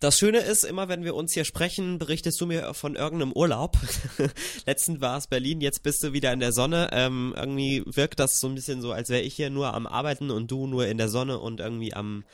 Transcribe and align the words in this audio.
Das 0.00 0.18
Schöne 0.18 0.38
ist, 0.38 0.64
immer 0.64 0.88
wenn 0.88 1.04
wir 1.04 1.14
uns 1.14 1.32
hier 1.32 1.44
sprechen, 1.44 2.00
berichtest 2.00 2.40
du 2.40 2.46
mir 2.46 2.74
von 2.74 2.96
irgendeinem 2.96 3.32
Urlaub. 3.32 3.76
Letztens 4.66 5.00
war 5.00 5.16
es 5.16 5.28
Berlin, 5.28 5.60
jetzt 5.60 5.84
bist 5.84 6.02
du 6.02 6.12
wieder 6.12 6.32
in 6.32 6.40
der 6.40 6.50
Sonne. 6.52 6.88
Ähm, 6.90 7.32
irgendwie 7.36 7.84
wirkt 7.86 8.18
das 8.18 8.40
so 8.40 8.48
ein 8.48 8.56
bisschen 8.56 8.80
so, 8.82 8.90
als 8.90 9.10
wäre 9.10 9.22
ich 9.22 9.34
hier 9.34 9.48
nur 9.48 9.72
am 9.74 9.86
Arbeiten 9.86 10.32
und 10.32 10.50
du 10.50 10.66
nur 10.66 10.88
in 10.88 10.98
der 10.98 11.08
Sonne 11.08 11.38
und 11.38 11.60
irgendwie 11.60 11.94
am 11.94 12.24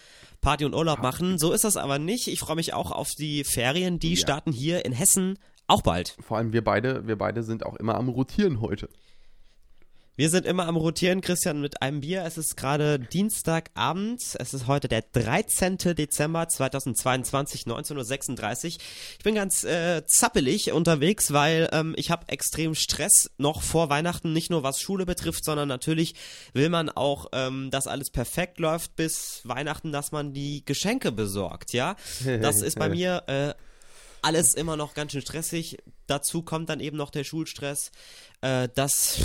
Party 0.41 0.65
und 0.65 0.75
Urlaub 0.75 1.03
machen. 1.03 1.39
So 1.39 1.53
ist 1.53 1.65
das 1.65 1.77
aber 1.77 1.99
nicht. 1.99 2.29
Ich 2.29 2.41
freue 2.41 2.57
mich 2.57 2.73
auch 2.73 2.91
auf 2.91 3.11
die 3.19 3.45
Ferien. 3.45 3.99
Die 3.99 4.15
Ja. 4.15 4.17
starten 4.17 4.53
hier 4.53 4.87
in 4.87 4.93
Hessen 4.93 5.39
auch 5.69 5.83
bald. 5.83 6.17
Vor 6.21 6.39
allem 6.39 6.53
wir 6.53 6.65
beide, 6.65 7.07
wir 7.07 7.17
beide 7.17 7.43
sind 7.43 7.65
auch 7.65 7.77
immer 7.77 7.95
am 7.95 8.09
Rotieren 8.09 8.61
heute. 8.61 8.89
Wir 10.19 10.31
sind 10.31 10.47
immer 10.47 10.67
am 10.67 10.75
Rotieren, 10.75 11.21
Christian, 11.21 11.61
mit 11.61 11.81
einem 11.81 12.01
Bier. 12.01 12.25
Es 12.25 12.39
ist 12.39 12.57
gerade 12.57 12.99
Dienstagabend. 12.99 14.21
Es 14.41 14.53
ist 14.53 14.67
heute 14.67 14.89
der 14.89 15.03
13. 15.13 15.79
Dezember 15.95 16.49
2022, 16.49 17.63
19.36 17.67 18.65
Uhr. 18.65 18.81
Ich 19.17 19.23
bin 19.23 19.37
ganz 19.37 19.63
äh, 19.63 20.05
zappelig 20.07 20.73
unterwegs, 20.73 21.33
weil 21.33 21.69
ähm, 21.71 21.95
ich 21.97 22.11
habe 22.11 22.29
extrem 22.31 22.75
Stress 22.75 23.31
noch 23.39 23.63
vor 23.63 23.91
Weihnachten, 23.91 24.33
nicht 24.33 24.51
nur 24.51 24.65
was 24.65 24.81
Schule 24.81 25.07
betrifft, 25.07 25.45
sondern 25.45 25.69
natürlich 25.69 26.17
will 26.53 26.69
man 26.69 26.89
auch, 26.89 27.27
ähm, 27.31 27.71
dass 27.71 27.87
alles 27.87 28.11
perfekt 28.11 28.59
läuft 28.59 28.97
bis 28.97 29.43
Weihnachten, 29.45 29.93
dass 29.93 30.11
man 30.11 30.33
die 30.33 30.65
Geschenke 30.65 31.13
besorgt, 31.13 31.73
ja. 31.73 31.95
Das 32.43 32.61
ist 32.61 32.77
bei 32.77 32.89
mir 32.89 33.23
äh, 33.29 33.55
alles 34.23 34.55
immer 34.55 34.77
noch 34.77 34.95
ganz 34.95 35.13
schön 35.13 35.23
stressig. 35.23 35.79
Dazu 36.07 36.43
kommt 36.43 36.69
dann 36.69 36.81
eben 36.81 36.97
noch 36.97 37.11
der 37.11 37.25
Schulstress. 37.25 37.91
Äh, 38.41 38.69
das 38.75 39.21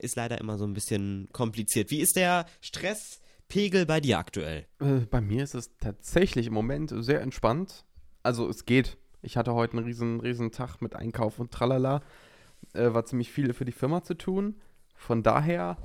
ist 0.00 0.16
leider 0.16 0.38
immer 0.38 0.58
so 0.58 0.64
ein 0.64 0.74
bisschen 0.74 1.28
kompliziert. 1.32 1.90
Wie 1.90 2.00
ist 2.00 2.16
der 2.16 2.46
Stresspegel 2.60 3.86
bei 3.86 4.00
dir 4.00 4.18
aktuell? 4.18 4.66
Äh, 4.80 5.06
bei 5.10 5.20
mir 5.20 5.44
ist 5.44 5.54
es 5.54 5.70
tatsächlich 5.78 6.46
im 6.46 6.54
Moment 6.54 6.92
sehr 6.96 7.20
entspannt. 7.20 7.84
Also 8.22 8.48
es 8.48 8.64
geht. 8.64 8.96
Ich 9.22 9.36
hatte 9.36 9.54
heute 9.54 9.78
einen 9.78 9.86
riesen, 9.86 10.20
riesen 10.20 10.52
Tag 10.52 10.80
mit 10.80 10.94
Einkauf 10.94 11.38
und 11.38 11.50
tralala. 11.50 12.02
Äh, 12.72 12.92
war 12.92 13.04
ziemlich 13.04 13.32
viel 13.32 13.52
für 13.54 13.64
die 13.64 13.72
Firma 13.72 14.02
zu 14.02 14.14
tun. 14.14 14.60
Von 14.94 15.22
daher, 15.22 15.76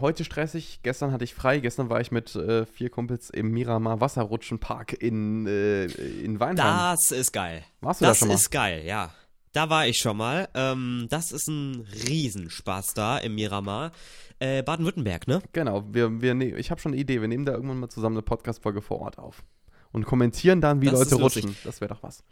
heute 0.00 0.24
stressig. 0.24 0.80
Gestern 0.82 1.12
hatte 1.12 1.24
ich 1.24 1.34
frei. 1.34 1.60
Gestern 1.60 1.88
war 1.90 2.00
ich 2.00 2.10
mit 2.10 2.34
äh, 2.34 2.66
vier 2.66 2.90
Kumpels 2.90 3.30
im 3.30 3.50
Miramar 3.50 4.00
Wasserrutschenpark 4.00 4.94
in, 4.94 5.46
äh, 5.46 5.84
in 5.84 6.40
Weinheim. 6.40 6.56
Das 6.56 7.10
ist 7.10 7.32
geil. 7.32 7.62
Warst 7.80 8.00
du 8.00 8.04
da 8.04 8.10
das 8.10 8.18
schon 8.18 8.28
mal? 8.28 8.34
ist 8.34 8.50
geil, 8.50 8.84
ja. 8.84 9.12
Da 9.52 9.68
war 9.68 9.86
ich 9.86 9.98
schon 9.98 10.16
mal. 10.16 10.48
Ähm, 10.54 11.06
das 11.10 11.30
ist 11.30 11.46
ein 11.48 11.86
Riesenspaß 12.08 12.94
da 12.94 13.18
im 13.18 13.34
Miramar. 13.34 13.92
Äh, 14.38 14.62
Baden-Württemberg, 14.62 15.28
ne? 15.28 15.42
Genau, 15.52 15.84
wir, 15.92 16.20
wir 16.20 16.34
ne 16.34 16.56
ich 16.56 16.70
habe 16.70 16.80
schon 16.80 16.92
eine 16.92 17.00
Idee. 17.00 17.20
Wir 17.20 17.28
nehmen 17.28 17.44
da 17.44 17.52
irgendwann 17.52 17.78
mal 17.78 17.88
zusammen 17.88 18.16
eine 18.16 18.22
Podcast-Folge 18.22 18.80
vor 18.80 19.00
Ort 19.00 19.18
auf. 19.18 19.44
Und 19.92 20.06
kommentieren 20.06 20.60
dann, 20.60 20.80
wie 20.80 20.86
Das 20.86 20.98
Leute 20.98 21.16
rutschen. 21.16 21.54
Das 21.64 21.80
wäre 21.80 21.94
doch 21.94 22.02
was. 22.02 22.24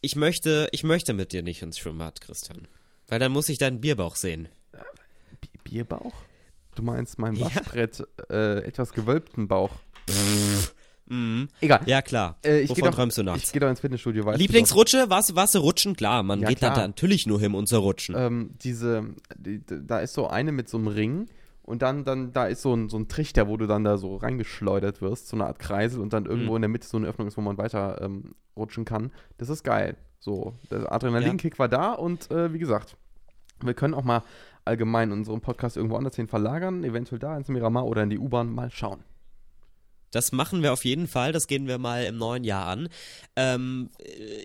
Ich 0.00 0.14
möchte, 0.14 0.68
ich 0.70 0.84
möchte 0.84 1.12
mit 1.12 1.32
dir 1.32 1.42
nicht 1.42 1.62
ins 1.62 1.78
Schwimmbad, 1.78 2.20
Christian. 2.20 2.68
Weil 3.08 3.18
dann 3.18 3.32
muss 3.32 3.48
ich 3.48 3.58
deinen 3.58 3.80
Bierbauch 3.80 4.14
sehen. 4.14 4.48
Bi 5.40 5.48
Bierbauch? 5.64 6.14
Du 6.76 6.82
meinst 6.84 7.18
meinen 7.18 7.34
Ja. 7.36 7.46
Waschbrett, 7.46 8.06
äh, 8.30 8.58
etwas 8.64 8.92
gewölbten 8.92 9.48
Bauch. 9.48 9.70
Mhm. 11.08 11.48
Egal. 11.60 11.80
Ja, 11.86 12.02
klar. 12.02 12.36
Äh, 12.44 12.60
ich 12.60 12.70
Wovon 12.70 12.84
doch- 12.84 12.94
träumst 12.96 13.16
du 13.16 13.22
Ich 13.22 13.26
nachts? 13.26 13.52
gehe 13.52 13.60
doch 13.60 13.68
ins 13.68 13.80
Fitnessstudio, 13.80 14.24
weißt 14.24 14.38
du 14.38 14.42
Lieblingsrutsche? 14.42 15.06
Was, 15.08 15.36
warst 15.36 15.54
du 15.54 15.60
rutschen? 15.60 15.94
Klar, 15.94 16.22
man 16.24 16.40
Ja, 16.40 16.48
geht 16.48 16.58
klar. 16.58 16.74
da 16.74 16.86
natürlich 16.86 17.26
nur 17.26 17.38
hin 17.40 17.54
und 17.54 17.68
so 17.68 17.78
rutschen. 17.78 18.14
Ähm, 18.18 18.50
diese, 18.62 19.04
die, 19.36 19.62
da 19.66 20.00
ist 20.00 20.14
so 20.14 20.26
eine 20.26 20.50
mit 20.52 20.68
so 20.68 20.78
einem 20.78 20.88
Ring 20.88 21.26
und 21.62 21.82
dann, 21.82 22.04
dann 22.04 22.32
da 22.32 22.46
ist 22.46 22.60
so 22.62 22.74
ein, 22.74 22.88
so 22.88 22.98
ein 22.98 23.06
Trichter, 23.06 23.46
wo 23.46 23.56
du 23.56 23.66
dann 23.68 23.84
da 23.84 23.98
so 23.98 24.16
reingeschleudert 24.16 25.00
wirst, 25.00 25.28
so 25.28 25.36
eine 25.36 25.46
Art 25.46 25.60
Kreisel 25.60 26.00
und 26.00 26.12
dann 26.12 26.26
irgendwo 26.26 26.50
Mhm. 26.52 26.56
in 26.56 26.62
der 26.62 26.68
Mitte 26.70 26.88
so 26.88 26.96
eine 26.96 27.06
Öffnung 27.06 27.28
ist, 27.28 27.36
wo 27.36 27.40
man 27.40 27.56
weiter 27.56 28.00
ähm, 28.02 28.34
rutschen 28.56 28.84
kann. 28.84 29.12
Das 29.38 29.48
ist 29.48 29.62
geil. 29.62 29.96
So, 30.18 30.54
der 30.72 30.90
Adrenalinkick 30.90 31.58
war 31.60 31.68
da 31.68 31.92
und 31.92 32.30
äh, 32.32 32.52
wie 32.52 32.58
gesagt, 32.58 32.96
wir 33.62 33.74
können 33.74 33.94
auch 33.94 34.02
mal 34.04 34.22
allgemein 34.66 35.12
unseren 35.12 35.40
Podcast 35.40 35.76
irgendwo 35.76 35.96
anders 35.96 36.16
hin 36.16 36.28
verlagern, 36.28 36.84
eventuell 36.84 37.18
da 37.18 37.36
ins 37.36 37.48
Miramar 37.48 37.86
oder 37.86 38.02
in 38.02 38.10
die 38.10 38.18
U-Bahn, 38.18 38.54
mal 38.54 38.70
schauen. 38.70 39.00
Das 40.10 40.32
machen 40.32 40.62
wir 40.62 40.72
auf 40.72 40.84
jeden 40.84 41.08
Fall. 41.08 41.32
Das 41.32 41.46
gehen 41.46 41.66
wir 41.66 41.78
mal 41.78 42.04
im 42.04 42.16
neuen 42.16 42.44
Jahr 42.44 42.66
an. 42.66 42.88
Ähm, 43.34 43.90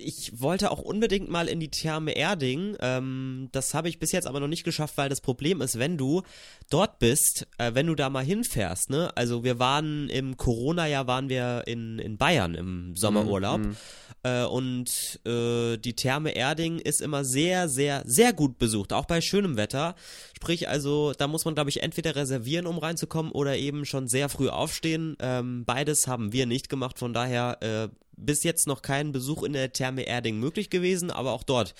ich 0.04 0.42
wollte 0.42 0.72
auch 0.72 0.80
unbedingt 0.80 1.30
mal 1.30 1.48
in 1.48 1.60
die 1.60 1.70
Therme 1.70 2.14
Erding. 2.14 2.76
Ähm, 2.80 3.50
das 3.52 3.74
habe 3.74 3.90
ich 3.90 4.00
bis 4.00 4.12
jetzt 4.12 4.28
aber 4.28 4.40
noch 4.40 4.48
nicht 4.48 4.64
geschafft, 4.64 4.98
weil 4.98 5.10
das 5.10 5.22
Problem 5.22 5.62
ist, 5.62 5.80
wenn 5.80 5.98
du 5.98 6.24
dort 6.70 7.00
bist, 7.00 7.48
äh, 7.58 7.74
wenn 7.74 7.88
du 7.88 7.96
da 7.96 8.10
mal 8.10 8.24
hinfährst, 8.24 8.90
ne? 8.90 9.12
Also 9.16 9.44
wir 9.44 9.60
waren 9.60 10.10
im 10.10 10.38
Corona-Jahr 10.38 11.08
waren 11.08 11.30
wir 11.30 11.64
in, 11.68 12.00
in 12.00 12.18
Bayern 12.18 12.56
im 12.56 12.96
Sommerurlaub. 12.96 13.62
Mhm. 13.62 13.76
Äh, 14.24 14.44
und 14.44 15.20
äh, 15.26 15.78
die 15.78 15.96
Therme 15.96 16.32
Erding 16.36 16.80
ist 16.80 17.02
immer 17.02 17.24
sehr, 17.24 17.70
sehr, 17.70 18.04
sehr 18.06 18.34
gut 18.34 18.60
besucht, 18.60 18.94
auch 18.94 19.06
bei 19.06 19.22
schönem 19.22 19.58
Wetter. 19.58 19.96
Sprich, 20.36 20.70
also 20.70 21.14
da 21.18 21.28
muss 21.28 21.46
man, 21.46 21.56
glaube 21.56 21.70
ich, 21.70 21.82
entweder 21.82 22.16
reservieren, 22.16 22.68
um 22.68 22.78
reinzukommen, 22.78 23.32
oder 23.32 23.58
eben 23.58 23.86
schon 23.86 24.08
sehr 24.08 24.30
früh 24.30 24.50
aufstehen. 24.50 25.16
Ähm, 25.20 25.51
beides 25.66 26.08
haben 26.08 26.34
wir 26.34 26.46
nicht 26.46 26.70
gemacht, 26.70 27.00
von 27.00 27.14
daher 27.14 27.58
äh, 27.62 27.90
bis 28.16 28.44
jetzt 28.44 28.68
noch 28.68 28.82
kein 28.82 29.12
Besuch 29.12 29.44
in 29.44 29.54
der 29.54 29.74
Therme 29.74 30.04
Erding 30.04 30.40
möglich 30.40 30.70
gewesen, 30.70 31.12
aber 31.12 31.32
auch 31.32 31.44
dort 31.44 31.74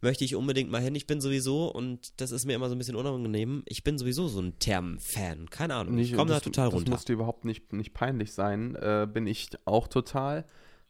möchte 0.00 0.24
ich 0.24 0.36
unbedingt 0.36 0.70
mal 0.70 0.80
hin. 0.80 0.94
Ich 0.94 1.06
bin 1.06 1.20
sowieso, 1.20 1.68
und 1.68 2.20
das 2.20 2.30
ist 2.30 2.46
mir 2.46 2.54
immer 2.54 2.68
so 2.68 2.74
ein 2.74 2.78
bisschen 2.78 2.96
unangenehm, 2.96 3.62
ich 3.66 3.84
bin 3.84 3.98
sowieso 3.98 4.28
so 4.28 4.40
ein 4.40 4.58
Thermen-Fan. 4.58 5.50
Keine 5.50 5.74
Ahnung, 5.74 5.98
ich 5.98 6.14
komme 6.14 6.30
da 6.30 6.40
total 6.40 6.68
runter. 6.68 6.90
Das 6.90 7.00
muss 7.00 7.04
dir 7.04 7.14
überhaupt 7.14 7.44
nicht, 7.44 7.72
nicht 7.72 7.94
peinlich 7.94 8.32
sein. 8.32 8.74
Äh, 8.76 9.08
bin 9.12 9.26
ich 9.26 9.50
auch 9.64 9.88
total. 9.88 10.44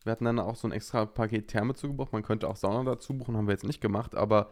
Wir 0.04 0.12
hatten 0.12 0.24
dann 0.24 0.38
auch 0.38 0.56
so 0.56 0.68
ein 0.68 0.72
extra 0.72 1.06
Paket 1.06 1.48
Therme 1.48 1.74
zugebucht. 1.74 2.12
Man 2.12 2.22
könnte 2.22 2.48
auch 2.48 2.56
Sauna 2.56 2.88
dazu 2.88 3.14
buchen, 3.14 3.36
haben 3.36 3.46
wir 3.46 3.52
jetzt 3.52 3.66
nicht 3.66 3.80
gemacht. 3.80 4.14
Aber 4.14 4.50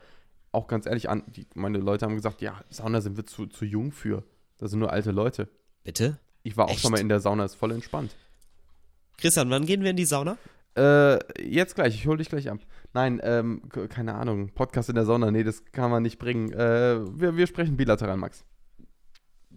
auch 0.52 0.66
ganz 0.66 0.86
ehrlich, 0.86 1.08
an, 1.08 1.22
die, 1.28 1.46
meine 1.54 1.78
Leute 1.78 2.04
haben 2.04 2.16
gesagt, 2.16 2.42
ja, 2.42 2.60
Sauna 2.70 3.00
sind 3.00 3.16
wir 3.16 3.26
zu, 3.26 3.46
zu 3.46 3.64
jung 3.64 3.92
für. 3.92 4.24
Das 4.58 4.70
sind 4.70 4.80
nur 4.80 4.90
alte 4.90 5.12
Leute. 5.12 5.48
Bitte? 5.84 6.18
Ich 6.46 6.56
war 6.56 6.66
auch 6.66 6.70
Echt? 6.70 6.82
schon 6.82 6.92
mal 6.92 7.00
in 7.00 7.08
der 7.08 7.18
Sauna, 7.18 7.44
ist 7.44 7.56
voll 7.56 7.72
entspannt. 7.72 8.14
Christian, 9.18 9.50
wann 9.50 9.66
gehen 9.66 9.82
wir 9.82 9.90
in 9.90 9.96
die 9.96 10.04
Sauna? 10.04 10.38
Äh, 10.76 11.18
jetzt 11.42 11.74
gleich, 11.74 11.96
ich 11.96 12.06
hole 12.06 12.18
dich 12.18 12.28
gleich 12.28 12.48
ab. 12.48 12.60
Nein, 12.92 13.20
ähm, 13.24 13.62
keine 13.88 14.14
Ahnung, 14.14 14.50
Podcast 14.50 14.88
in 14.88 14.94
der 14.94 15.06
Sauna, 15.06 15.32
nee, 15.32 15.42
das 15.42 15.64
kann 15.72 15.90
man 15.90 16.04
nicht 16.04 16.18
bringen. 16.18 16.52
Äh, 16.52 17.00
wir, 17.18 17.36
wir 17.36 17.48
sprechen 17.48 17.76
bilateral, 17.76 18.16
Max. 18.16 18.44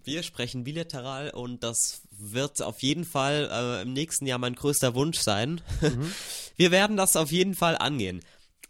Wir 0.03 0.23
sprechen 0.23 0.63
bilateral 0.63 1.29
und 1.29 1.63
das 1.63 2.01
wird 2.09 2.63
auf 2.63 2.81
jeden 2.81 3.05
Fall 3.05 3.49
äh, 3.51 3.81
im 3.83 3.93
nächsten 3.93 4.25
Jahr 4.25 4.39
mein 4.39 4.55
größter 4.55 4.95
Wunsch 4.95 5.19
sein. 5.19 5.61
Wir 6.55 6.71
werden 6.71 6.97
das 6.97 7.15
auf 7.15 7.31
jeden 7.31 7.53
Fall 7.53 7.77
angehen. 7.77 8.21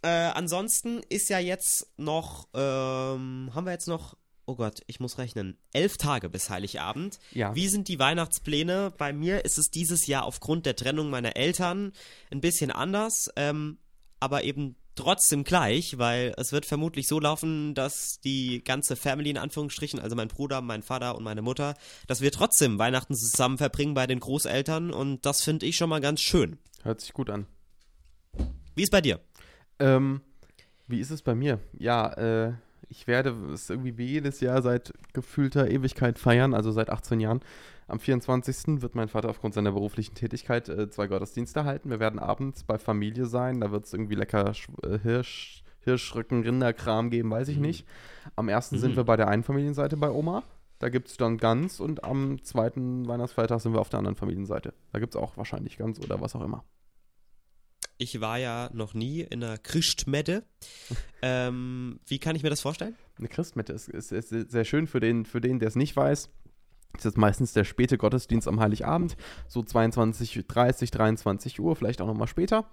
Äh, 0.02 0.10
ansonsten 0.10 1.02
ist 1.10 1.30
ja 1.30 1.40
jetzt 1.40 1.88
noch, 1.98 2.48
ähm, 2.54 3.50
haben 3.54 3.66
wir 3.66 3.74
jetzt 3.74 3.88
noch, 3.88 4.16
oh 4.50 4.56
Gott, 4.56 4.82
ich 4.88 5.00
muss 5.00 5.20
rechnen, 5.20 5.58
elf 5.74 5.98
Tage 5.98 6.28
bis 6.28 6.50
Heiligabend. 6.50 7.20
Ja. 7.32 7.54
Wie 7.54 7.68
sind 7.68 7.88
die 7.88 8.00
Weihnachtspläne? 8.00 8.92
Bei 8.98 9.14
mir 9.14 9.46
ist 9.46 9.60
es 9.60 9.70
dieses 9.70 10.08
Jahr 10.08 10.24
aufgrund 10.24 10.66
der 10.66 10.76
Trennung 10.76 11.12
meiner 11.12 11.36
Eltern 11.36 11.94
ein 12.32 12.42
bisschen 12.42 12.72
anders, 12.72 13.30
ähm, 13.36 13.78
aber 14.20 14.44
eben 14.44 14.76
trotzdem 14.96 15.44
gleich, 15.44 16.00
weil 16.00 16.34
es 16.38 16.52
wird 16.52 16.66
vermutlich 16.66 17.08
so 17.08 17.20
laufen, 17.20 17.76
dass 17.76 18.20
die 18.22 18.64
ganze 18.64 18.96
Family 18.96 19.30
in 19.30 19.38
Anführungsstrichen, 19.38 20.00
also 20.00 20.16
mein 20.16 20.30
Bruder, 20.30 20.62
mein 20.62 20.82
Vater 20.82 21.16
und 21.16 21.24
meine 21.24 21.44
Mutter, 21.44 21.76
dass 22.08 22.22
wir 22.22 22.32
trotzdem 22.32 22.80
Weihnachten 22.80 23.14
zusammen 23.14 23.60
verbringen 23.60 23.94
bei 23.94 24.08
den 24.08 24.20
Großeltern 24.20 24.92
und 24.92 25.28
das 25.28 25.44
finde 25.44 25.68
ich 25.68 25.78
schon 25.78 25.90
mal 25.90 26.02
ganz 26.02 26.22
schön. 26.22 26.58
Hört 26.82 27.02
sich 27.02 27.14
gut 27.14 27.30
an. 27.30 27.46
Wie 28.74 28.82
ist 28.82 28.92
bei 28.92 29.02
dir? 29.02 29.20
Ähm, 29.78 30.22
wie 30.88 31.00
ist 31.00 31.12
es 31.12 31.22
bei 31.22 31.36
mir? 31.36 31.60
Ja, 31.78 32.12
äh, 32.14 32.54
ich 32.90 33.08
werde 33.08 33.30
es 33.54 33.70
irgendwie 33.70 33.98
wie 33.98 34.06
jedes 34.06 34.40
Jahr 34.42 34.62
seit 34.62 34.94
gefühlter 35.14 35.70
Ewigkeit 35.70 36.20
feiern, 36.20 36.54
also 36.54 36.72
seit 36.72 36.90
18 36.90 37.20
Jahren. 37.20 37.40
Am 37.88 38.00
24. 38.00 38.82
wird 38.82 38.96
mein 38.96 39.08
Vater 39.10 39.30
aufgrund 39.30 39.54
seiner 39.54 39.72
beruflichen 39.72 40.16
Tätigkeit 40.16 40.70
äh, 40.70 40.90
zwei 40.90 41.08
Gottesdienste 41.08 41.66
halten. 41.66 41.90
Wir 41.90 42.00
werden 42.00 42.20
abends 42.20 42.64
bei 42.64 42.78
Familie 42.78 43.26
sein. 43.26 43.62
Da 43.62 43.72
wird 43.72 43.86
es 43.86 43.94
irgendwie 43.94 44.16
lecker 44.16 44.52
äh, 44.84 45.00
Hirsch, 45.00 45.64
Hirschrücken, 45.82 46.44
Rinderkram 46.44 47.10
geben, 47.10 47.32
weiß 47.32 47.48
ich 47.48 47.56
Mhm. 47.58 47.62
nicht. 47.64 47.88
Am 48.36 48.48
1. 48.50 48.74
Mhm. 48.74 48.78
sind 48.78 48.96
wir 48.96 49.04
bei 49.06 49.16
der 49.18 49.28
einen 49.28 49.44
Familienseite 49.44 49.98
bei 49.98 50.10
Oma. 50.12 50.44
Da 50.78 50.90
gibt 50.90 51.10
es 51.10 51.18
dann 51.18 51.38
Gans 51.38 51.80
und 51.80 52.04
am 52.04 52.42
zweiten 52.44 53.08
Weihnachtsfeiertag 53.08 53.60
sind 53.60 53.74
wir 53.74 53.82
auf 53.82 53.90
der 53.90 54.00
anderen 54.00 54.16
Familienseite. 54.16 54.74
Da 54.94 55.00
gibt 55.00 55.14
es 55.16 55.20
auch 55.22 55.36
wahrscheinlich 55.36 55.78
Gans 55.78 56.00
oder 56.00 56.22
was 56.22 56.36
auch 56.36 56.42
immer. 56.44 56.64
Ich 58.02 58.22
war 58.22 58.40
ja 58.40 58.70
noch 58.72 58.94
nie 58.94 59.20
in 59.20 59.44
einer 59.44 59.58
Christmette. 59.58 60.44
ähm, 61.22 62.00
wie 62.08 62.18
kann 62.18 62.34
ich 62.36 62.44
mir 62.44 62.50
das 62.50 62.62
vorstellen? 62.62 62.96
Eine 63.18 63.28
Christmette 63.28 63.74
ist, 63.74 63.90
ist, 63.90 64.14
ist 64.14 64.30
sehr 64.30 64.64
schön 64.64 64.88
für 64.88 65.02
den, 65.02 65.26
für 65.26 65.42
den, 65.42 65.60
der 65.60 65.68
es 65.68 65.76
nicht 65.76 65.98
weiß. 65.98 66.30
Es 66.98 67.06
ist 67.06 67.18
meistens 67.18 67.52
der 67.52 67.66
späte 67.66 67.98
Gottesdienst 67.98 68.48
am 68.48 68.62
Heiligabend, 68.62 69.18
so 69.48 69.60
22.30, 69.60 70.92
23 70.92 71.60
Uhr, 71.60 71.76
vielleicht 71.76 72.02
auch 72.02 72.08
nochmal 72.08 72.28
später. 72.28 72.70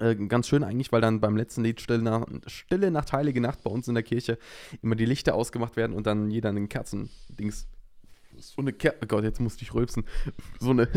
Äh, 0.00 0.14
ganz 0.14 0.48
schön 0.48 0.64
eigentlich, 0.64 0.92
weil 0.92 1.02
dann 1.02 1.20
beim 1.20 1.36
letzten 1.36 1.62
Lied 1.62 1.82
Stille, 1.82 2.02
nach, 2.02 2.26
Stille 2.46 2.90
Nacht, 2.90 3.12
Heilige 3.12 3.42
Nacht 3.42 3.62
bei 3.62 3.70
uns 3.70 3.86
in 3.86 3.94
der 3.94 4.02
Kirche 4.02 4.38
immer 4.82 4.96
die 4.96 5.04
Lichter 5.04 5.34
ausgemacht 5.34 5.76
werden 5.76 5.94
und 5.94 6.06
dann 6.06 6.30
jeder 6.30 6.48
einen 6.48 6.70
Kerzendings. 6.70 7.68
So 8.40 8.60
eine 8.60 8.72
Kerze, 8.72 8.98
oh 9.02 9.06
Gott, 9.06 9.24
jetzt 9.24 9.40
musste 9.40 9.62
ich 9.62 9.74
rülpsen. 9.74 10.04
So 10.60 10.70
eine, 10.70 10.88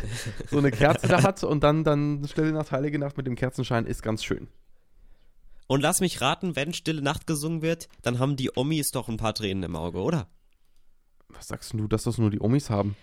so 0.50 0.58
eine 0.58 0.70
Kerze 0.70 1.08
da 1.08 1.22
hat 1.22 1.42
und 1.44 1.62
dann, 1.64 1.82
dann 1.84 2.26
Stille 2.28 2.52
Nacht, 2.52 2.72
Heilige 2.72 2.98
Nacht 2.98 3.16
mit 3.16 3.26
dem 3.26 3.36
Kerzenschein 3.36 3.86
ist 3.86 4.02
ganz 4.02 4.22
schön. 4.22 4.48
Und 5.66 5.80
lass 5.80 6.00
mich 6.00 6.20
raten, 6.20 6.56
wenn 6.56 6.74
Stille 6.74 7.00
Nacht 7.00 7.26
gesungen 7.26 7.62
wird, 7.62 7.88
dann 8.02 8.18
haben 8.18 8.36
die 8.36 8.50
Omis 8.56 8.90
doch 8.90 9.08
ein 9.08 9.16
paar 9.16 9.34
Tränen 9.34 9.62
im 9.62 9.76
Auge, 9.76 9.98
oder? 10.00 10.26
Was 11.28 11.48
sagst 11.48 11.72
du, 11.74 11.86
dass 11.86 12.02
das 12.02 12.18
nur 12.18 12.30
die 12.30 12.40
Omis 12.40 12.70
haben? 12.70 12.96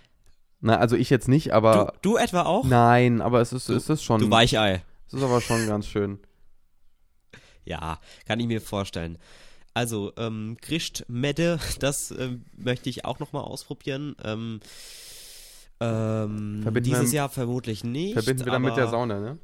Na, 0.59 0.77
also 0.77 0.95
ich 0.95 1.09
jetzt 1.09 1.27
nicht, 1.27 1.53
aber. 1.53 1.93
du, 2.01 2.11
du 2.13 2.17
etwa 2.17 2.41
auch? 2.43 2.65
Nein, 2.65 3.21
aber 3.21 3.41
es 3.41 3.53
ist, 3.53 3.69
Du- 3.69 3.73
es 3.75 3.89
ist 3.89 4.03
schon. 4.03 4.19
Du 4.19 4.29
Weichei. 4.29 4.83
es 5.07 5.13
ist 5.13 5.23
aber 5.23 5.39
schon 5.39 5.65
ganz 5.67 5.87
schön. 5.87 6.19
Ja, 7.63 7.99
kann 8.25 8.39
ich 8.39 8.47
mir 8.47 8.61
vorstellen. 8.61 9.17
Also, 9.77 10.11
ähm, 10.17 10.57
Christmette, 10.59 11.59
das 11.79 12.09
ähm, 12.09 12.45
möchte 12.57 12.89
ich 12.89 13.05
auch 13.05 13.19
nochmal 13.19 13.43
ausprobieren. 13.43 14.15
Ähm, 14.23 14.59
ähm, 15.79 16.67
dieses 16.81 17.11
wir- 17.11 17.17
Jahr 17.17 17.29
vermutlich 17.29 17.83
nicht. 17.83 18.13
Verbinden 18.13 18.45
wir 18.45 18.53
dann 18.53 18.63
mit 18.63 18.75
der 18.75 18.87
Sauna, 18.87 19.19
ne? 19.19 19.37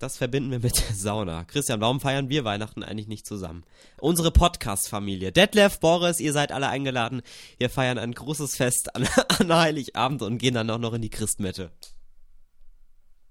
Das 0.00 0.16
verbinden 0.16 0.50
wir 0.50 0.58
mit 0.58 0.76
der 0.76 0.96
Sauna. 0.96 1.44
Christian, 1.44 1.80
warum 1.80 2.00
feiern 2.00 2.30
wir 2.30 2.44
Weihnachten 2.44 2.82
eigentlich 2.82 3.06
nicht 3.06 3.24
zusammen? 3.24 3.62
Unsere 4.00 4.32
Podcast-Familie. 4.32 5.30
Detlef, 5.30 5.78
Boris, 5.78 6.18
ihr 6.18 6.32
seid 6.32 6.50
alle 6.50 6.66
eingeladen. 6.66 7.22
Wir 7.58 7.70
feiern 7.70 7.98
ein 7.98 8.14
großes 8.14 8.56
Fest 8.56 8.96
an, 8.96 9.06
an 9.38 9.54
Heiligabend 9.54 10.22
und 10.22 10.38
gehen 10.38 10.54
dann 10.54 10.68
auch 10.70 10.78
noch 10.78 10.94
in 10.94 11.02
die 11.02 11.10
Christmette. 11.10 11.70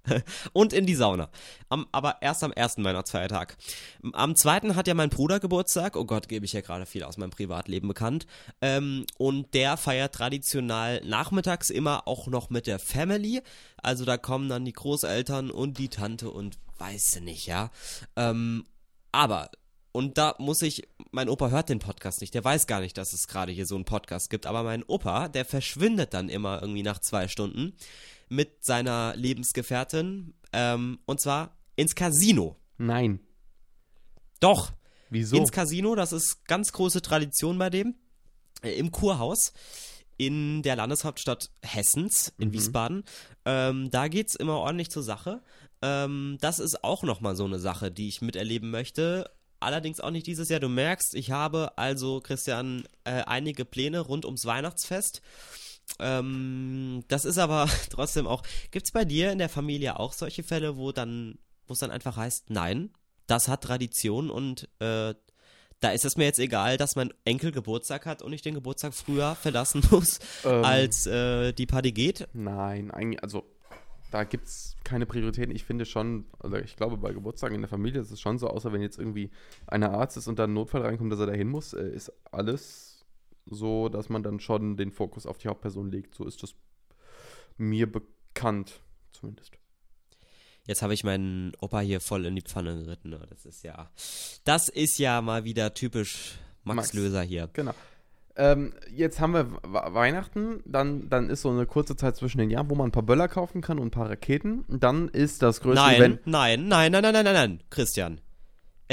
und 0.53 0.73
in 0.73 0.85
die 0.85 0.95
Sauna. 0.95 1.29
Am, 1.69 1.87
aber 1.91 2.21
erst 2.21 2.43
am 2.43 2.51
ersten 2.51 2.83
Weihnachtsfeiertag. 2.83 3.57
Am 4.13 4.35
zweiten 4.35 4.75
hat 4.75 4.87
ja 4.87 4.93
mein 4.93 5.09
Bruder 5.09 5.39
Geburtstag. 5.39 5.95
Oh 5.95 6.05
Gott, 6.05 6.27
gebe 6.27 6.45
ich 6.45 6.53
ja 6.53 6.61
gerade 6.61 6.85
viel 6.85 7.03
aus 7.03 7.17
meinem 7.17 7.31
Privatleben 7.31 7.87
bekannt. 7.87 8.27
Ähm, 8.61 9.05
und 9.17 9.53
der 9.53 9.77
feiert 9.77 10.15
traditional 10.15 11.01
nachmittags 11.05 11.69
immer 11.69 12.07
auch 12.07 12.27
noch 12.27 12.49
mit 12.49 12.67
der 12.67 12.79
Family. 12.79 13.41
Also 13.77 14.05
da 14.05 14.17
kommen 14.17 14.49
dann 14.49 14.65
die 14.65 14.73
Großeltern 14.73 15.51
und 15.51 15.77
die 15.77 15.89
Tante 15.89 16.29
und 16.29 16.57
weiß 16.77 17.21
nicht, 17.21 17.45
ja. 17.45 17.71
Ähm, 18.15 18.65
aber 19.11 19.49
und 19.93 20.17
da 20.17 20.35
muss 20.39 20.61
ich, 20.61 20.87
mein 21.11 21.27
Opa 21.27 21.49
hört 21.49 21.69
den 21.69 21.79
Podcast 21.79 22.21
nicht, 22.21 22.33
der 22.33 22.43
weiß 22.43 22.65
gar 22.65 22.79
nicht, 22.79 22.97
dass 22.97 23.11
es 23.11 23.27
gerade 23.27 23.51
hier 23.51 23.65
so 23.65 23.75
einen 23.75 23.85
Podcast 23.85 24.29
gibt, 24.29 24.45
aber 24.45 24.63
mein 24.63 24.83
Opa, 24.83 25.27
der 25.27 25.43
verschwindet 25.43 26.13
dann 26.13 26.29
immer 26.29 26.61
irgendwie 26.61 26.83
nach 26.83 26.99
zwei 26.99 27.27
Stunden 27.27 27.73
mit 28.31 28.63
seiner 28.63 29.13
Lebensgefährtin, 29.17 30.33
ähm, 30.53 30.99
und 31.05 31.19
zwar 31.19 31.57
ins 31.75 31.95
Casino. 31.95 32.55
Nein. 32.77 33.19
Doch, 34.39 34.71
Wieso? 35.09 35.35
ins 35.35 35.51
Casino, 35.51 35.95
das 35.95 36.13
ist 36.13 36.45
ganz 36.45 36.71
große 36.71 37.01
Tradition 37.01 37.57
bei 37.57 37.69
dem, 37.69 37.95
äh, 38.63 38.71
im 38.73 38.91
Kurhaus 38.91 39.51
in 40.17 40.61
der 40.61 40.75
Landeshauptstadt 40.77 41.49
Hessens, 41.61 42.33
in 42.37 42.49
Mhm. 42.49 42.53
Wiesbaden. 42.53 43.03
Ähm, 43.45 43.91
da 43.91 44.07
geht's 44.07 44.35
immer 44.35 44.57
ordentlich 44.57 44.89
zur 44.89 45.03
Sache. 45.03 45.41
Ähm, 45.81 46.37
das 46.39 46.59
ist 46.59 46.83
auch 46.83 47.03
nochmal 47.03 47.35
so 47.35 47.43
eine 47.43 47.59
Sache, 47.59 47.91
die 47.91 48.07
ich 48.07 48.21
miterleben 48.21 48.69
möchte. 48.71 49.29
Allerdings 49.59 49.99
auch 49.99 50.11
nicht 50.11 50.25
dieses 50.27 50.47
Jahr. 50.49 50.59
Du 50.59 50.69
merkst, 50.69 51.15
ich 51.15 51.31
habe 51.31 51.77
also, 51.77 52.19
Christian, 52.21 52.83
äh, 53.03 53.23
einige 53.23 53.65
Pläne 53.65 53.99
rund 53.99 54.25
ums 54.25 54.45
Weihnachtsfest. 54.45 55.21
Ähm, 55.99 57.03
das 57.07 57.25
ist 57.25 57.37
aber 57.37 57.67
trotzdem 57.89 58.27
auch. 58.27 58.43
Gibt's 58.71 58.91
bei 58.91 59.05
dir 59.05 59.31
in 59.31 59.37
der 59.37 59.49
Familie 59.49 59.99
auch 59.99 60.13
solche 60.13 60.43
Fälle, 60.43 60.77
wo 60.77 60.91
dann, 60.91 61.37
wo 61.67 61.73
es 61.73 61.79
dann 61.79 61.91
einfach 61.91 62.17
heißt, 62.17 62.49
nein, 62.49 62.91
das 63.27 63.47
hat 63.47 63.63
Tradition 63.63 64.29
und 64.29 64.67
äh, 64.79 65.13
da 65.79 65.89
ist 65.89 66.05
es 66.05 66.15
mir 66.15 66.25
jetzt 66.25 66.39
egal, 66.39 66.77
dass 66.77 66.95
mein 66.95 67.11
Enkel 67.25 67.51
Geburtstag 67.51 68.05
hat 68.05 68.21
und 68.21 68.33
ich 68.33 68.41
den 68.41 68.53
Geburtstag 68.53 68.93
früher 68.93 69.35
verlassen 69.35 69.81
muss, 69.91 70.19
Ähm. 70.45 70.63
als 70.63 71.07
äh, 71.07 71.53
die 71.53 71.65
Party 71.65 71.91
geht. 71.91 72.27
Nein, 72.33 72.91
eigentlich, 72.91 73.23
also 73.23 73.43
da 74.11 74.25
gibt 74.25 74.45
es 74.47 74.75
keine 74.83 75.05
Prioritäten. 75.05 75.55
Ich 75.55 75.63
finde 75.63 75.85
schon, 75.85 76.25
also 76.39 76.57
ich 76.57 76.75
glaube, 76.75 76.97
bei 76.97 77.13
Geburtstagen 77.13 77.55
in 77.55 77.61
der 77.61 77.69
Familie 77.69 78.01
ist 78.01 78.11
es 78.11 78.19
schon 78.19 78.37
so, 78.37 78.47
außer 78.47 78.73
wenn 78.73 78.81
jetzt 78.81 78.99
irgendwie 78.99 79.31
einer 79.67 79.91
Arzt 79.91 80.17
ist 80.17 80.27
und 80.27 80.37
da 80.37 80.43
ein 80.43 80.53
Notfall 80.53 80.81
reinkommt, 80.81 81.11
dass 81.11 81.19
er 81.19 81.27
da 81.27 81.33
hin 81.33 81.47
muss, 81.47 81.73
äh, 81.73 81.87
ist 81.89 82.11
alles 82.31 82.90
so, 83.51 83.89
dass 83.89 84.09
man 84.09 84.23
dann 84.23 84.39
schon 84.39 84.77
den 84.77 84.91
Fokus 84.91 85.25
auf 85.25 85.37
die 85.37 85.47
Hauptperson 85.47 85.91
legt. 85.91 86.15
So 86.15 86.25
ist 86.25 86.41
das 86.43 86.55
mir 87.57 87.91
bekannt, 87.91 88.79
zumindest. 89.11 89.51
Jetzt 90.67 90.81
habe 90.81 90.93
ich 90.93 91.03
meinen 91.03 91.53
Opa 91.59 91.79
hier 91.79 91.99
voll 91.99 92.25
in 92.25 92.35
die 92.35 92.41
Pfanne 92.43 92.75
geritten. 92.83 93.09
ne? 93.09 93.19
Das 93.29 93.45
ist 93.45 93.63
ja, 93.63 93.89
das 94.43 94.69
ist 94.69 94.99
ja 94.99 95.21
mal 95.21 95.43
wieder 95.43 95.73
typisch 95.73 96.35
Max, 96.63 96.75
Max. 96.77 96.93
Löser 96.93 97.21
hier. 97.23 97.49
Genau. 97.53 97.73
Ähm, 98.37 98.73
jetzt 98.89 99.19
haben 99.19 99.33
wir 99.33 99.51
We- 99.63 99.93
Weihnachten, 99.93 100.61
dann, 100.65 101.09
dann 101.09 101.29
ist 101.29 101.41
so 101.41 101.49
eine 101.49 101.65
kurze 101.65 101.97
Zeit 101.97 102.15
zwischen 102.15 102.37
den 102.37 102.49
Jahren, 102.49 102.69
wo 102.69 102.75
man 102.75 102.87
ein 102.87 102.91
paar 102.91 103.03
Böller 103.03 103.27
kaufen 103.27 103.61
kann 103.61 103.77
und 103.79 103.87
ein 103.87 103.91
paar 103.91 104.09
Raketen. 104.09 104.63
Dann 104.69 105.09
ist 105.09 105.41
das 105.41 105.59
größte 105.59 105.81
Nein, 105.83 105.95
Event. 105.97 106.27
nein, 106.27 106.67
nein, 106.69 106.91
nein, 106.93 107.01
nein, 107.03 107.13
nein, 107.13 107.25
nein, 107.25 107.33
nein, 107.33 107.63
Christian. 107.69 108.21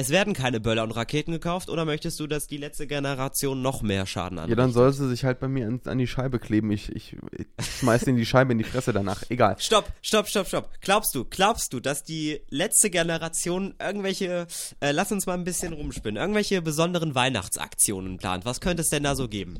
Es 0.01 0.11
werden 0.11 0.33
keine 0.33 0.61
Böller 0.61 0.85
und 0.85 0.93
Raketen 0.93 1.33
gekauft 1.33 1.69
oder 1.69 1.85
möchtest 1.85 2.21
du, 2.21 2.29
dass 2.29 2.47
die 2.47 2.57
letzte 2.57 2.87
Generation 2.87 3.63
noch 3.63 3.83
mehr 3.83 4.07
Schaden 4.07 4.39
Ja, 4.39 4.45
anrichtet? 4.45 4.59
dann 4.61 4.73
soll 4.73 4.93
sie 4.93 5.09
sich 5.09 5.25
halt 5.25 5.41
bei 5.41 5.49
mir 5.49 5.67
an, 5.67 5.81
an 5.87 5.99
die 5.99 6.07
Scheibe 6.07 6.39
kleben. 6.39 6.71
Ich, 6.71 6.95
ich, 6.95 7.17
ich 7.33 7.47
schmeiß 7.81 8.07
ihnen 8.07 8.17
die 8.17 8.25
Scheibe 8.25 8.53
in 8.53 8.59
die 8.59 8.65
Fresse 8.65 8.93
danach. 8.93 9.25
Egal. 9.29 9.57
Stopp, 9.59 9.91
stopp, 10.01 10.29
stopp, 10.29 10.47
stopp. 10.47 10.71
Glaubst 10.83 11.17
du, 11.17 11.25
glaubst 11.25 11.73
du, 11.73 11.81
dass 11.81 12.05
die 12.05 12.41
letzte 12.49 12.91
Generation 12.91 13.75
irgendwelche, 13.81 14.47
äh, 14.79 14.93
lass 14.93 15.11
uns 15.11 15.27
mal 15.27 15.35
ein 15.35 15.43
bisschen 15.43 15.73
rumspinnen, 15.73 16.17
irgendwelche 16.17 16.63
besonderen 16.63 17.17
Weihnachtsaktionen 17.17 18.19
plant? 18.19 18.45
Was 18.45 18.61
könnte 18.61 18.83
es 18.83 18.91
denn 18.91 19.03
da 19.03 19.17
so 19.17 19.27
geben? 19.27 19.59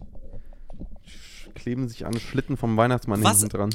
Kleben 1.57 1.89
sich 1.89 2.07
an 2.07 2.17
Schlitten 2.21 2.57
vom 2.57 2.77
Weihnachtsmann 2.77 3.25
Was? 3.25 3.41
hinten 3.41 3.57
dran. 3.57 3.71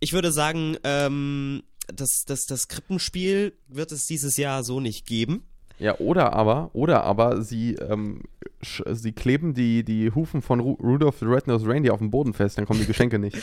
Ich 0.00 0.12
würde 0.12 0.32
sagen, 0.32 0.76
ähm, 0.82 1.62
das, 1.86 2.24
das, 2.26 2.46
das 2.46 2.68
Krippenspiel 2.68 3.52
wird 3.68 3.92
es 3.92 4.06
dieses 4.06 4.36
Jahr 4.36 4.64
so 4.64 4.80
nicht 4.80 5.06
geben. 5.06 5.44
Ja, 5.78 5.98
oder 5.98 6.32
aber, 6.32 6.70
oder 6.72 7.02
aber 7.02 7.42
sie, 7.42 7.74
ähm, 7.74 8.22
sie 8.62 9.12
kleben 9.12 9.54
die, 9.54 9.84
die 9.84 10.12
Hufen 10.14 10.40
von 10.40 10.60
Ru 10.60 10.72
Rudolph 10.74 11.18
the 11.18 11.24
Red-Nosed 11.26 11.66
Reindeer 11.66 11.94
auf 11.94 11.98
dem 11.98 12.12
Boden 12.12 12.32
fest, 12.32 12.58
dann 12.58 12.66
kommen 12.66 12.80
die 12.80 12.86
Geschenke 12.86 13.18
nicht. 13.18 13.36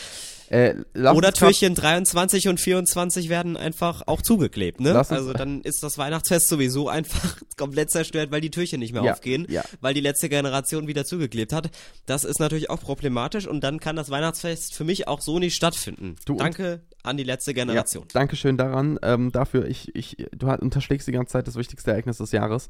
Äh, 0.52 0.74
Oder 0.94 1.32
Türchen 1.32 1.74
23 1.74 2.48
und 2.48 2.60
24 2.60 3.30
werden 3.30 3.56
einfach 3.56 4.02
auch 4.06 4.20
zugeklebt, 4.20 4.80
ne? 4.80 4.94
Also 5.08 5.32
dann 5.32 5.62
ist 5.62 5.82
das 5.82 5.96
Weihnachtsfest 5.96 6.46
sowieso 6.48 6.88
einfach 6.90 7.38
komplett 7.56 7.90
zerstört, 7.90 8.30
weil 8.30 8.42
die 8.42 8.50
Türchen 8.50 8.80
nicht 8.80 8.92
mehr 8.92 9.02
Ja, 9.02 9.12
aufgehen, 9.14 9.46
ja. 9.48 9.64
weil 9.80 9.94
die 9.94 10.02
letzte 10.02 10.28
Generation 10.28 10.88
wieder 10.88 11.06
zugeklebt 11.06 11.54
hat. 11.54 11.70
Das 12.04 12.24
ist 12.24 12.38
natürlich 12.38 12.68
auch 12.68 12.82
problematisch 12.82 13.46
und 13.46 13.64
dann 13.64 13.80
kann 13.80 13.96
das 13.96 14.10
Weihnachtsfest 14.10 14.74
für 14.74 14.84
mich 14.84 15.08
auch 15.08 15.22
so 15.22 15.38
nicht 15.38 15.54
stattfinden. 15.54 16.16
Du, 16.26 16.34
Danke 16.34 16.82
an 17.02 17.16
die 17.16 17.24
letzte 17.24 17.54
Generation. 17.54 18.04
Ja, 18.04 18.20
Dankeschön 18.20 18.56
daran, 18.56 18.98
ähm, 19.02 19.32
dafür. 19.32 19.66
Ich, 19.66 19.94
ich, 19.94 20.16
du 20.36 20.46
unterschlägst 20.48 21.08
die 21.08 21.12
ganze 21.12 21.32
Zeit 21.32 21.46
das 21.46 21.56
wichtigste 21.56 21.90
Ereignis 21.90 22.18
des 22.18 22.32
Jahres. 22.32 22.68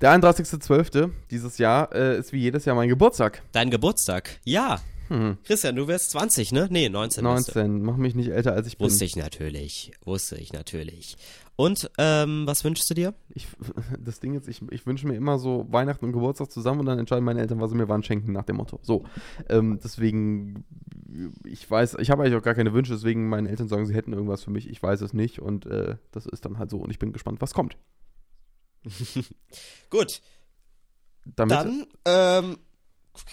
Der 0.00 0.14
31.12. 0.14 1.10
dieses 1.30 1.58
Jahr 1.58 1.94
äh, 1.94 2.18
ist 2.18 2.32
wie 2.32 2.38
jedes 2.38 2.64
Jahr 2.64 2.74
mein 2.74 2.88
Geburtstag. 2.88 3.42
Dein 3.52 3.70
Geburtstag. 3.70 4.40
Ja. 4.44 4.80
Hm. 5.08 5.38
Christian, 5.44 5.74
du 5.74 5.88
wirst 5.88 6.12
20, 6.12 6.52
ne? 6.52 6.68
Nee, 6.70 6.88
19. 6.88 7.24
bist 7.24 7.54
du. 7.54 7.58
19, 7.58 7.82
mach 7.82 7.96
mich 7.96 8.14
nicht 8.14 8.30
älter 8.30 8.54
als 8.54 8.66
ich 8.66 8.78
bin. 8.78 8.86
Wusste 8.86 9.04
ich 9.04 9.16
natürlich. 9.16 9.92
Wusste 10.04 10.36
ich 10.36 10.52
natürlich. 10.52 11.16
Und, 11.56 11.90
ähm, 11.98 12.46
was 12.46 12.64
wünschst 12.64 12.88
du 12.88 12.94
dir? 12.94 13.12
Ich, 13.34 13.46
das 14.02 14.20
Ding 14.20 14.34
ist, 14.34 14.48
ich, 14.48 14.62
ich 14.70 14.86
wünsche 14.86 15.06
mir 15.06 15.16
immer 15.16 15.38
so 15.38 15.66
Weihnachten 15.68 16.06
und 16.06 16.12
Geburtstag 16.12 16.50
zusammen 16.50 16.80
und 16.80 16.86
dann 16.86 16.98
entscheiden 16.98 17.24
meine 17.24 17.40
Eltern, 17.40 17.60
was 17.60 17.70
sie 17.70 17.76
mir 17.76 17.88
wann 17.88 18.02
schenken, 18.02 18.32
nach 18.32 18.44
dem 18.44 18.56
Motto. 18.56 18.78
So. 18.82 19.04
Ähm, 19.50 19.78
deswegen, 19.82 20.64
ich 21.44 21.70
weiß, 21.70 21.96
ich 22.00 22.10
habe 22.10 22.22
eigentlich 22.22 22.36
auch 22.36 22.42
gar 22.42 22.54
keine 22.54 22.72
Wünsche, 22.72 22.92
deswegen 22.92 23.28
meine 23.28 23.48
Eltern 23.48 23.68
sagen, 23.68 23.86
sie 23.86 23.94
hätten 23.94 24.12
irgendwas 24.12 24.44
für 24.44 24.50
mich. 24.50 24.68
Ich 24.68 24.82
weiß 24.82 25.00
es 25.00 25.12
nicht 25.12 25.40
und 25.40 25.66
äh, 25.66 25.96
das 26.12 26.26
ist 26.26 26.44
dann 26.44 26.58
halt 26.58 26.70
so 26.70 26.78
und 26.78 26.90
ich 26.90 26.98
bin 26.98 27.12
gespannt, 27.12 27.40
was 27.40 27.54
kommt. 27.54 27.76
Gut, 29.90 30.20
Damit, 31.36 31.56
dann, 31.56 31.86
ähm, 32.06 32.56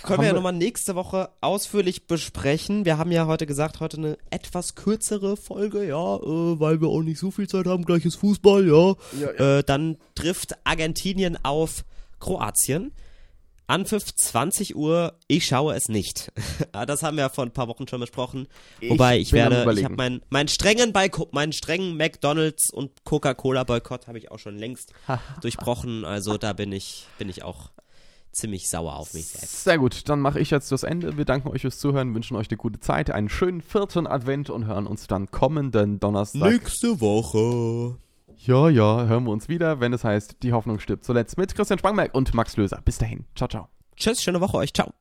können 0.03 0.21
wir 0.21 0.27
ja 0.27 0.33
nochmal 0.33 0.53
nächste 0.53 0.95
Woche 0.95 1.29
ausführlich 1.39 2.07
besprechen. 2.07 2.83
Wir 2.85 2.97
haben 2.97 3.11
ja 3.11 3.27
heute 3.27 3.45
gesagt, 3.45 3.79
heute 3.79 3.97
eine 3.97 4.17
etwas 4.31 4.75
kürzere 4.75 5.37
Folge, 5.37 5.87
ja, 5.87 6.15
äh, 6.17 6.59
weil 6.59 6.81
wir 6.81 6.89
auch 6.89 7.01
nicht 7.01 7.19
so 7.19 7.31
viel 7.31 7.47
Zeit 7.47 7.67
haben. 7.67 7.85
Gleich 7.85 8.03
ist 8.05 8.15
Fußball, 8.15 8.67
ja. 8.67 8.95
Ja, 9.19 9.57
Äh, 9.57 9.63
dann 9.63 9.97
trifft 10.15 10.55
Argentinien 10.65 11.37
auf 11.43 11.85
Kroatien. 12.19 12.91
Anpfiff 13.67 14.15
20 14.15 14.77
Uhr, 14.77 15.13
ich 15.27 15.45
schaue 15.45 15.75
es 15.75 15.89
nicht. 15.89 16.31
Ah, 16.73 16.85
das 16.85 17.01
haben 17.01 17.17
wir 17.17 17.23
ja 17.23 17.29
vor 17.29 17.43
ein 17.43 17.51
paar 17.51 17.67
Wochen 17.67 17.87
schon 17.87 17.99
besprochen. 17.99 18.47
Ich 18.79 18.91
Wobei 18.91 19.17
ich 19.17 19.33
werde, 19.33 19.65
ich 19.73 19.83
habe 19.83 19.95
meinen 19.95 20.21
meinen 20.29 20.47
strengen 20.47 20.93
meinen 21.31 21.53
strengen 21.53 21.97
McDonald's 21.97 22.69
und 22.71 23.03
Coca-Cola 23.03 23.63
Boykott 23.63 24.07
habe 24.07 24.19
ich 24.19 24.29
auch 24.31 24.37
schon 24.37 24.57
längst 24.57 24.93
durchbrochen. 25.41 26.05
Also 26.05 26.37
da 26.37 26.53
bin 26.53 26.71
ich 26.71 27.05
bin 27.17 27.29
ich 27.29 27.43
auch 27.43 27.71
ziemlich 28.31 28.69
sauer 28.69 28.95
auf 28.95 29.13
mich 29.13 29.27
selbst. 29.27 29.63
Sehr 29.63 29.77
gut, 29.79 30.07
dann 30.07 30.19
mache 30.19 30.39
ich 30.39 30.51
jetzt 30.51 30.71
das 30.71 30.83
Ende. 30.83 31.17
Wir 31.17 31.25
danken 31.25 31.49
euch 31.49 31.61
fürs 31.61 31.79
Zuhören, 31.79 32.13
wünschen 32.13 32.37
euch 32.37 32.49
eine 32.49 32.57
gute 32.57 32.79
Zeit, 32.79 33.09
einen 33.09 33.29
schönen 33.29 33.61
vierten 33.61 34.05
Advent 34.05 34.49
und 34.49 34.65
hören 34.65 34.85
uns 34.85 35.07
dann 35.07 35.31
kommenden 35.31 35.99
Donnerstag. 35.99 36.51
Nächste 36.51 37.01
Woche. 37.01 37.97
Ja, 38.37 38.69
ja, 38.69 39.05
hören 39.05 39.25
wir 39.25 39.31
uns 39.31 39.49
wieder, 39.49 39.79
wenn 39.79 39.93
es 39.93 40.03
heißt, 40.03 40.43
die 40.43 40.53
Hoffnung 40.53 40.79
stirbt 40.79 41.03
zuletzt 41.03 41.37
mit 41.37 41.55
Christian 41.55 41.79
Spangberg 41.79 42.13
und 42.13 42.33
Max 42.33 42.55
Löser. 42.55 42.81
Bis 42.85 42.97
dahin. 42.97 43.25
Ciao, 43.35 43.47
ciao. 43.47 43.67
Tschüss, 43.95 44.21
schöne 44.21 44.41
Woche 44.41 44.57
euch. 44.57 44.73
Ciao. 44.73 44.93